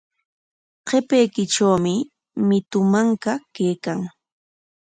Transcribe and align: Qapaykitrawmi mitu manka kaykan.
Qapaykitrawmi 0.87 1.93
mitu 2.47 2.79
manka 2.91 3.33
kaykan. 3.55 3.99